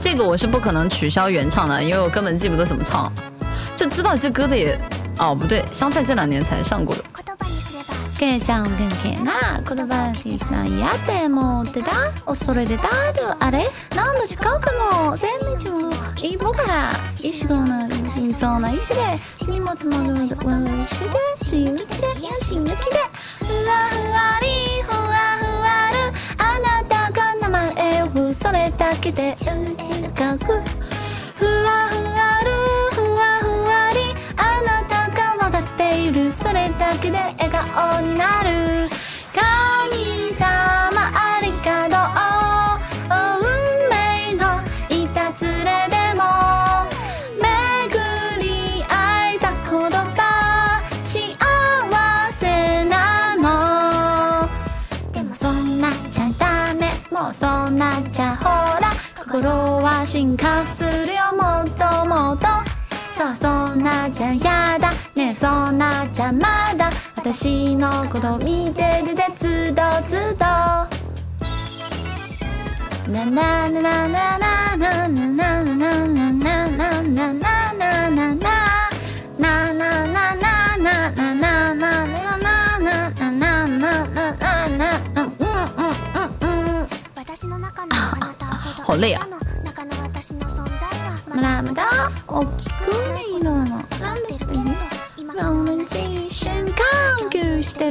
[0.00, 3.10] 这个我是不可能取消原唱的，因为我根本记不得怎么唱，
[3.74, 4.78] 就知道这歌的也……
[5.18, 7.02] 哦，不对，香菜这两年才上过的。
[8.24, 11.92] けちゃん元気なら言葉にしないやって思ってた
[12.24, 13.64] 恐れてたとあれ
[13.94, 14.72] 何度違うか
[15.10, 15.28] も千
[15.58, 17.86] 日も一歩から石子の
[18.18, 19.00] いそうな石で
[19.46, 21.08] 荷物もぐるぐるして
[21.44, 22.06] 血抜きで
[22.40, 22.96] 足抜きで
[23.40, 24.48] ふわふわり
[24.82, 24.96] ふわ
[25.36, 25.98] ふわる
[26.38, 29.44] あなたが名前をそれだけでよし
[30.14, 32.50] かくふわふわる
[32.92, 34.00] ふわふわり
[34.36, 37.83] あなたが分かっているそれだけで笑顔
[57.30, 58.44] うそんなっちゃほ
[58.80, 62.46] ら心は進化するよもっともっと
[63.12, 70.44] そうそんなっちゃやだねえそんなっちゃまだ私のこと見てててずっとずっと
[73.12, 75.53] なななななななななななななな
[88.94, 89.26] 好累啊！
[89.26, 89.36] 么，
[92.58, 93.64] きくないのな
[94.14, 94.76] んですかね？
[95.16, 97.90] ロマンチッして。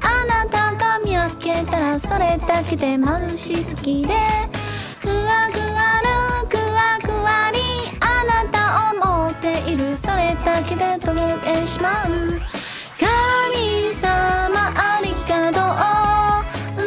[0.00, 0.72] あなた
[1.04, 4.14] 見分けたらそれだけで眩しすぎで。
[5.00, 5.65] ふわぐわ
[11.66, 12.06] てしまう。
[12.98, 16.84] 神様ありがとう？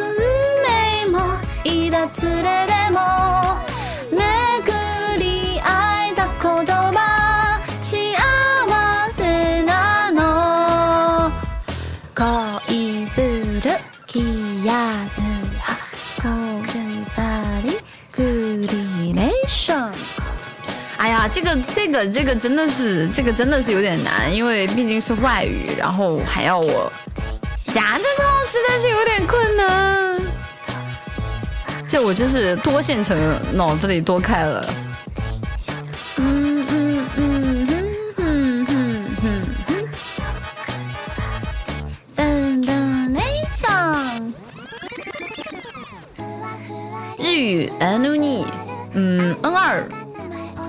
[0.64, 1.20] 命も
[1.64, 2.98] いたずれでも
[4.10, 4.16] 巡
[5.18, 7.92] り会えた言葉幸
[9.10, 11.30] せなの。
[12.14, 13.62] 恋する
[14.06, 14.72] 気や
[15.14, 15.20] ず
[15.58, 15.76] は
[21.30, 26.92] 这个这个这个真的是这个真的是有点难，因为毕竟是外语，然后还要我
[27.68, 30.20] 夹着唱，实在是有点困难。
[31.88, 33.16] 这我真是多线程，
[33.52, 34.74] 脑子里多开了。
[36.16, 37.66] 嗯嗯嗯
[38.16, 39.88] 哼哼哼哼哼。
[42.16, 43.20] 噔噔雷
[43.54, 44.32] 上。
[47.18, 48.44] 日语 N 尼，
[48.94, 49.88] 嗯 N 二。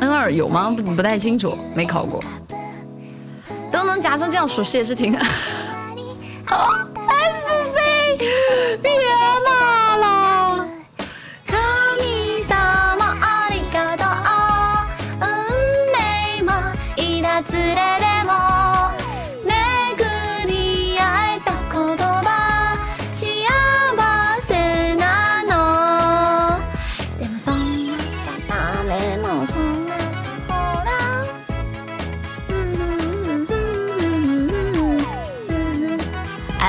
[0.01, 0.73] N 二有吗？
[0.75, 2.23] 不不太清楚，没考过。
[3.71, 5.13] 都能夹成这样，属实也是挺。
[6.47, 8.17] S C，
[8.81, 8.91] 别
[9.45, 9.60] 骂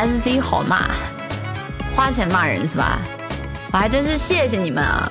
[0.02, 0.90] 还是自己好骂？
[1.94, 2.98] 花钱骂人是吧？
[3.70, 5.08] 我还真是谢谢你们啊。